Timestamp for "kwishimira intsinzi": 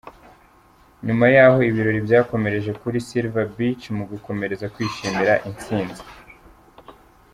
4.73-6.01